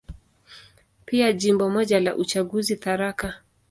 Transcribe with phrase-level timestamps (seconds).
[1.05, 3.41] Pia Jimbo moja la uchaguzi, Tharaka.